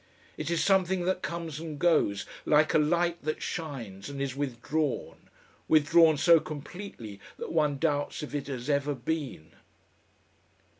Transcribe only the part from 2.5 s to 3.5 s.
a light that